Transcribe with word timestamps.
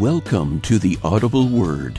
Welcome 0.00 0.62
to 0.62 0.78
the 0.78 0.98
Audible 1.04 1.46
Word, 1.46 1.98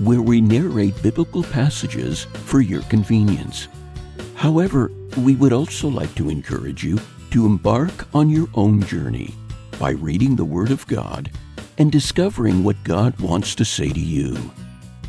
where 0.00 0.20
we 0.20 0.38
narrate 0.38 1.02
biblical 1.02 1.42
passages 1.42 2.24
for 2.44 2.60
your 2.60 2.82
convenience. 2.82 3.68
However, 4.34 4.92
we 5.16 5.34
would 5.34 5.54
also 5.54 5.88
like 5.88 6.14
to 6.16 6.28
encourage 6.28 6.84
you 6.84 7.00
to 7.30 7.46
embark 7.46 8.14
on 8.14 8.28
your 8.28 8.48
own 8.52 8.82
journey 8.82 9.34
by 9.78 9.92
reading 9.92 10.36
the 10.36 10.44
Word 10.44 10.70
of 10.70 10.86
God 10.88 11.30
and 11.78 11.90
discovering 11.90 12.64
what 12.64 12.84
God 12.84 13.18
wants 13.18 13.54
to 13.54 13.64
say 13.64 13.88
to 13.88 13.98
you. 13.98 14.36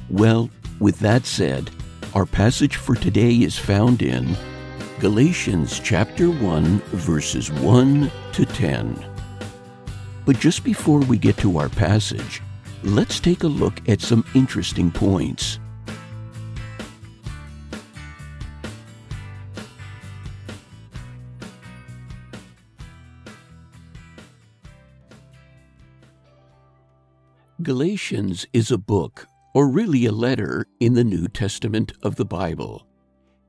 Well, 0.10 0.50
with 0.80 0.98
that 1.00 1.26
said, 1.26 1.70
our 2.16 2.26
passage 2.26 2.78
for 2.78 2.96
today 2.96 3.34
is 3.34 3.58
found 3.58 4.02
in 4.02 4.38
Galatians 5.02 5.82
chapter 5.82 6.30
1, 6.30 6.78
verses 6.94 7.52
1 7.52 8.10
to 8.32 8.46
10. 8.46 9.09
But 10.30 10.40
just 10.40 10.64
before 10.64 11.00
we 11.00 11.18
get 11.18 11.38
to 11.38 11.58
our 11.58 11.70
passage, 11.70 12.44
let's 12.84 13.20
take 13.20 13.42
a 13.42 13.48
look 13.48 13.90
at 13.90 14.00
some 14.00 14.24
interesting 14.36 14.92
points. 14.92 15.58
Galatians 27.64 28.46
is 28.54 28.70
a 28.70 28.78
book, 28.78 29.26
or 29.56 29.68
really 29.68 30.06
a 30.06 30.12
letter, 30.12 30.68
in 30.80 30.94
the 30.94 31.04
New 31.04 31.28
Testament 31.28 31.94
of 32.04 32.18
the 32.18 32.26
Bible. 32.26 32.86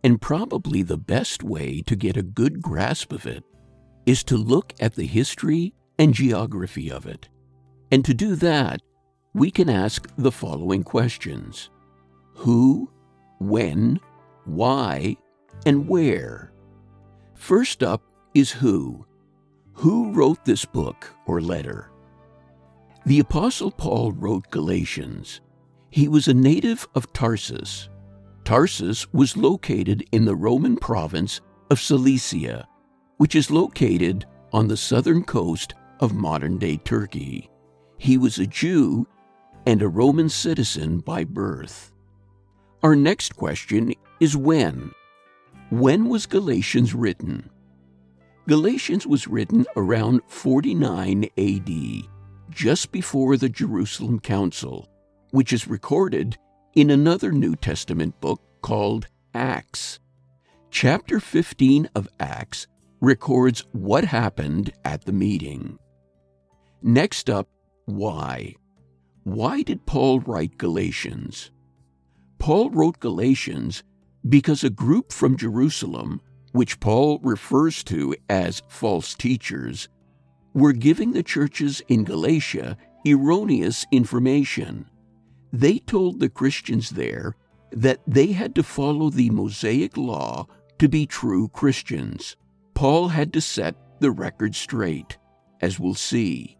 And 0.02 0.18
probably 0.18 0.82
the 0.82 0.96
best 0.96 1.42
way 1.42 1.82
to 1.82 1.94
get 1.94 2.16
a 2.16 2.22
good 2.22 2.62
grasp 2.62 3.12
of 3.12 3.26
it 3.26 3.44
is 4.06 4.24
to 4.24 4.38
look 4.38 4.72
at 4.80 4.94
the 4.94 5.06
history 5.06 5.74
and 6.00 6.14
geography 6.14 6.90
of 6.90 7.06
it. 7.06 7.28
And 7.92 8.02
to 8.06 8.14
do 8.14 8.34
that, 8.36 8.80
we 9.34 9.50
can 9.50 9.68
ask 9.68 10.08
the 10.16 10.32
following 10.32 10.82
questions 10.82 11.68
Who, 12.36 12.90
when, 13.38 14.00
why, 14.46 15.18
and 15.66 15.86
where? 15.86 16.52
First 17.34 17.82
up 17.82 18.02
is 18.34 18.50
who. 18.50 19.04
Who 19.74 20.12
wrote 20.12 20.44
this 20.44 20.64
book 20.64 21.14
or 21.26 21.42
letter? 21.42 21.90
The 23.04 23.20
Apostle 23.20 23.70
Paul 23.70 24.12
wrote 24.12 24.50
Galatians. 24.50 25.42
He 25.90 26.08
was 26.08 26.28
a 26.28 26.34
native 26.34 26.88
of 26.94 27.12
Tarsus. 27.12 27.90
Tarsus 28.44 29.12
was 29.12 29.36
located 29.36 30.02
in 30.12 30.24
the 30.24 30.36
Roman 30.36 30.76
province 30.76 31.42
of 31.70 31.80
Cilicia, 31.80 32.66
which 33.18 33.34
is 33.34 33.50
located 33.50 34.24
on 34.52 34.66
the 34.66 34.76
southern 34.76 35.24
coast 35.24 35.74
of 36.00 36.14
modern 36.14 36.58
day 36.58 36.76
Turkey. 36.78 37.48
He 37.98 38.18
was 38.18 38.38
a 38.38 38.46
Jew 38.46 39.06
and 39.66 39.82
a 39.82 39.88
Roman 39.88 40.28
citizen 40.28 41.00
by 41.00 41.24
birth. 41.24 41.92
Our 42.82 42.96
next 42.96 43.36
question 43.36 43.94
is 44.18 44.36
when? 44.36 44.92
When 45.68 46.08
was 46.08 46.26
Galatians 46.26 46.94
written? 46.94 47.50
Galatians 48.48 49.06
was 49.06 49.28
written 49.28 49.66
around 49.76 50.22
49 50.26 51.24
AD, 51.36 51.70
just 52.50 52.90
before 52.90 53.36
the 53.36 53.48
Jerusalem 53.48 54.18
Council, 54.18 54.88
which 55.30 55.52
is 55.52 55.68
recorded 55.68 56.36
in 56.74 56.90
another 56.90 57.32
New 57.32 57.54
Testament 57.54 58.18
book 58.20 58.40
called 58.62 59.06
Acts. 59.34 60.00
Chapter 60.70 61.20
15 61.20 61.90
of 61.94 62.08
Acts 62.18 62.66
records 63.00 63.64
what 63.72 64.04
happened 64.04 64.72
at 64.84 65.04
the 65.04 65.12
meeting. 65.12 65.78
Next 66.82 67.28
up, 67.28 67.48
why? 67.84 68.54
Why 69.24 69.62
did 69.62 69.86
Paul 69.86 70.20
write 70.20 70.56
Galatians? 70.56 71.50
Paul 72.38 72.70
wrote 72.70 73.00
Galatians 73.00 73.82
because 74.28 74.64
a 74.64 74.70
group 74.70 75.12
from 75.12 75.36
Jerusalem, 75.36 76.20
which 76.52 76.80
Paul 76.80 77.18
refers 77.22 77.84
to 77.84 78.14
as 78.28 78.62
false 78.68 79.14
teachers, 79.14 79.88
were 80.54 80.72
giving 80.72 81.12
the 81.12 81.22
churches 81.22 81.82
in 81.88 82.04
Galatia 82.04 82.76
erroneous 83.06 83.86
information. 83.92 84.88
They 85.52 85.78
told 85.78 86.18
the 86.18 86.28
Christians 86.28 86.90
there 86.90 87.36
that 87.72 88.00
they 88.06 88.32
had 88.32 88.54
to 88.54 88.62
follow 88.62 89.10
the 89.10 89.30
Mosaic 89.30 89.96
law 89.96 90.46
to 90.78 90.88
be 90.88 91.06
true 91.06 91.48
Christians. 91.48 92.36
Paul 92.74 93.08
had 93.08 93.32
to 93.34 93.40
set 93.40 93.76
the 94.00 94.10
record 94.10 94.54
straight, 94.54 95.18
as 95.60 95.78
we'll 95.78 95.94
see. 95.94 96.56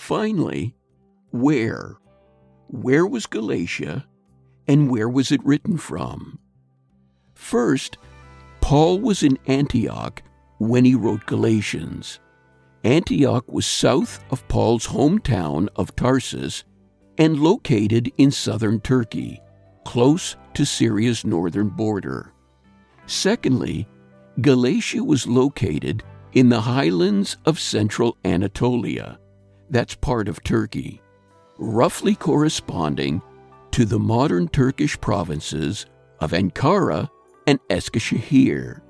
Finally, 0.00 0.74
where? 1.30 1.98
Where 2.68 3.06
was 3.06 3.26
Galatia 3.26 4.06
and 4.66 4.90
where 4.90 5.08
was 5.08 5.30
it 5.30 5.44
written 5.44 5.76
from? 5.76 6.38
First, 7.34 7.98
Paul 8.62 8.98
was 8.98 9.22
in 9.22 9.38
Antioch 9.46 10.22
when 10.58 10.86
he 10.86 10.94
wrote 10.94 11.26
Galatians. 11.26 12.18
Antioch 12.82 13.44
was 13.46 13.66
south 13.66 14.24
of 14.30 14.48
Paul's 14.48 14.86
hometown 14.88 15.68
of 15.76 15.94
Tarsus 15.94 16.64
and 17.18 17.38
located 17.38 18.10
in 18.16 18.30
southern 18.30 18.80
Turkey, 18.80 19.38
close 19.84 20.34
to 20.54 20.64
Syria's 20.64 21.26
northern 21.26 21.68
border. 21.68 22.32
Secondly, 23.06 23.86
Galatia 24.40 25.04
was 25.04 25.26
located 25.26 26.02
in 26.32 26.48
the 26.48 26.62
highlands 26.62 27.36
of 27.44 27.60
central 27.60 28.16
Anatolia 28.24 29.20
that's 29.70 29.94
part 29.94 30.28
of 30.28 30.42
Turkey, 30.42 31.00
roughly 31.58 32.14
corresponding 32.14 33.22
to 33.70 33.84
the 33.84 33.98
modern 33.98 34.48
Turkish 34.48 35.00
provinces 35.00 35.86
of 36.20 36.32
Ankara 36.32 37.08
and 37.46 37.60
Eskişehir. 37.68 38.80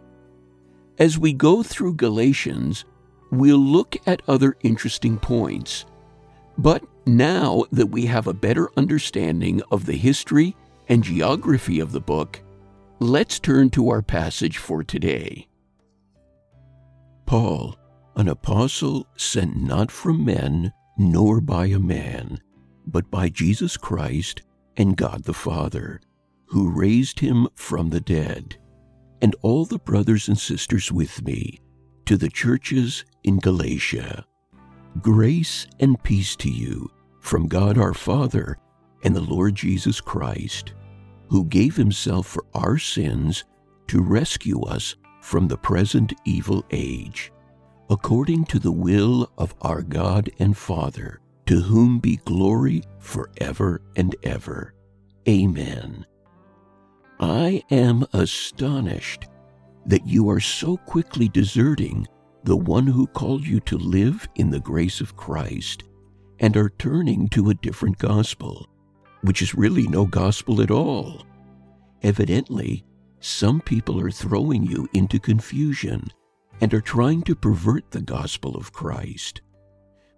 As 0.99 1.19
we 1.19 1.33
go 1.33 1.63
through 1.63 1.95
Galatians, 1.95 2.85
we'll 3.31 3.59
look 3.59 3.97
at 4.07 4.23
other 4.27 4.57
interesting 4.63 5.19
points. 5.19 5.87
But 6.59 6.83
now 7.07 7.65
that 7.73 7.87
we 7.87 8.07
have 8.07 8.27
a 8.27 8.35
better 8.35 8.71
understanding 8.77 9.63
of 9.71 9.87
the 9.87 9.97
history 9.97 10.57
and 10.89 11.05
geography 11.05 11.81
of 11.81 11.93
the 11.93 12.01
book, 12.01 12.43
let's 12.99 13.39
turn 13.39 13.71
to 13.71 13.89
our 13.91 14.03
passage 14.03 14.59
for 14.59 14.83
today. 14.83 15.47
Paul, 17.27 17.77
an 18.17 18.29
apostle 18.29 19.07
sent 19.17 19.57
not 19.57 19.91
from 19.91 20.25
men, 20.25 20.73
nor 20.99 21.41
by 21.41 21.67
a 21.67 21.79
man, 21.79 22.39
but 22.87 23.11
by 23.11 23.29
Jesus 23.29 23.77
Christ 23.77 24.43
and 24.77 24.97
God 24.97 25.25
the 25.25 25.35
Father, 25.35 26.01
who 26.47 26.71
raised 26.71 27.21
him 27.21 27.49
from 27.55 27.91
the 27.91 28.01
dead, 28.01 28.57
and 29.23 29.35
all 29.43 29.65
the 29.65 29.79
brothers 29.79 30.29
and 30.29 30.39
sisters 30.39 30.91
with 30.91 31.23
me, 31.25 31.61
to 32.07 32.17
the 32.17 32.29
churches 32.29 33.05
in 33.23 33.39
Galatia. 33.39 34.25
Grace 35.01 35.67
and 35.79 36.03
peace 36.03 36.35
to 36.37 36.51
you 36.51 36.91
from 37.21 37.47
God 37.47 37.79
our 37.79 37.95
Father 37.95 38.59
and 39.05 39.15
the 39.15 39.21
Lord 39.21 39.55
Jesus 39.55 40.01
Christ, 40.01 40.75
who 41.29 41.45
gave 41.45 41.77
himself 41.77 42.27
for 42.27 42.45
our 42.55 42.77
sins 42.77 43.45
to 43.87 44.03
rescue 44.03 44.61
us 44.63 44.97
from 45.21 45.47
the 45.47 45.59
present 45.59 46.13
evil 46.25 46.65
age 46.71 47.31
according 47.91 48.45
to 48.45 48.61
the 48.61 48.71
will 48.71 49.29
of 49.37 49.53
our 49.63 49.83
God 49.83 50.31
and 50.39 50.57
Father, 50.57 51.21
to 51.47 51.61
whom 51.61 51.99
be 51.99 52.17
glory 52.25 52.83
forever 53.01 53.83
and 53.97 54.15
ever. 54.23 54.73
Amen. 55.29 56.07
I 57.19 57.65
am 57.71 58.07
astonished 58.13 59.27
that 59.87 60.07
you 60.07 60.31
are 60.31 60.39
so 60.39 60.77
quickly 60.77 61.29
deserting 61.29 62.07
the 62.45 62.57
one 62.57 62.87
who 62.87 63.09
called 63.09 63.45
you 63.45 63.59
to 63.61 63.77
live 63.77 64.29
in 64.37 64.51
the 64.51 64.61
grace 64.61 65.01
of 65.01 65.17
Christ 65.17 65.83
and 66.39 66.57
are 66.57 66.71
turning 66.79 67.29
to 67.31 67.51
a 67.51 67.55
different 67.55 67.99
gospel, 67.99 68.69
which 69.23 69.43
is 69.43 69.55
really 69.57 69.89
no 69.89 70.07
gospel 70.07 70.63
at 70.63 70.71
all. 70.71 71.27
Evidently, 72.05 72.85
some 73.19 73.61
people 73.61 74.01
are 74.01 74.13
throwing 74.13 74.65
you 74.65 74.89
into 74.95 75.19
confusion 75.19 76.09
and 76.61 76.73
are 76.75 76.81
trying 76.81 77.23
to 77.23 77.35
pervert 77.35 77.91
the 77.91 78.03
gospel 78.03 78.57
of 78.57 78.73
Christ. 78.73 79.41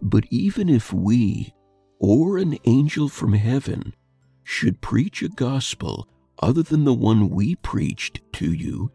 But 0.01 0.25
even 0.31 0.69
if 0.69 0.93
we, 0.93 1.55
or 1.99 2.39
an 2.39 2.59
angel 2.65 3.09
from 3.09 3.33
heaven, 3.33 3.95
should 4.43 4.81
preach 4.81 5.23
a 5.23 5.29
gospel 5.29 6.09
other 6.41 6.63
than 6.63 6.85
the 6.85 6.95
one 6.95 7.31
we 7.31 7.55
preached 7.57 8.21
to 8.33 8.53
you, 8.53 8.91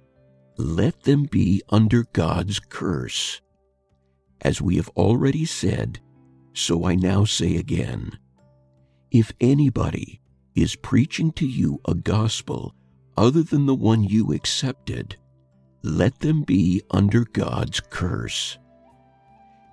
let 0.57 1.03
them 1.03 1.23
be 1.23 1.61
under 1.69 2.03
God's 2.13 2.59
curse. 2.59 3.41
As 4.41 4.61
we 4.61 4.75
have 4.75 4.89
already 4.89 5.45
said, 5.45 5.99
so 6.53 6.85
I 6.85 6.95
now 6.95 7.23
say 7.23 7.55
again 7.55 8.17
if 9.11 9.31
anybody 9.39 10.19
is 10.55 10.75
preaching 10.75 11.31
to 11.31 11.47
you 11.47 11.79
a 11.85 11.93
gospel 11.93 12.75
other 13.15 13.41
than 13.41 13.65
the 13.65 13.75
one 13.75 14.03
you 14.03 14.33
accepted, 14.33 15.15
let 15.87 16.19
them 16.19 16.43
be 16.43 16.81
under 16.91 17.23
God's 17.23 17.79
curse. 17.79 18.57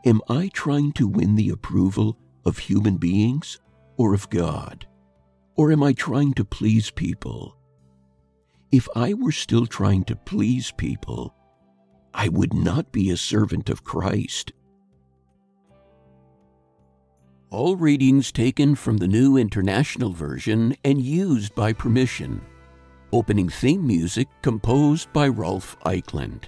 Am 0.07 0.21
I 0.29 0.49
trying 0.53 0.93
to 0.93 1.09
win 1.09 1.35
the 1.35 1.51
approval 1.51 2.19
of 2.45 2.59
human 2.59 2.97
beings 2.97 3.59
or 3.97 4.15
of 4.15 4.31
God? 4.31 4.87
Or 5.57 5.73
am 5.73 5.83
I 5.83 5.93
trying 5.93 6.35
to 6.35 6.45
please 6.45 6.91
people? 6.91 7.57
If 8.71 8.89
I 8.97 9.15
were 9.15 9.33
still 9.33 9.67
trying 9.67 10.05
to 10.05 10.17
please 10.17 10.73
people, 10.73 11.35
I 12.13 12.29
would 12.29 12.53
not 12.53 12.93
be 12.93 13.11
a 13.11 13.17
servant 13.17 13.71
of 13.71 13.85
Christ. 13.85 14.53
All 17.51 17.77
readings 17.77 18.33
taken 18.33 18.75
from 18.75 18.97
the 18.97 19.09
New 19.09 19.37
International 19.37 20.13
Version 20.13 20.75
and 20.85 21.01
used 21.01 21.55
by 21.55 21.73
permission. 21.73 22.41
Opening 23.15 23.49
theme 23.49 23.87
music 23.87 24.27
composed 24.43 25.13
by 25.13 25.29
Rolf 25.29 25.79
Eichland. 25.87 26.47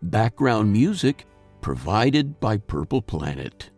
Background 0.00 0.72
music 0.72 1.26
provided 1.60 2.40
by 2.40 2.56
Purple 2.56 3.02
Planet. 3.02 3.68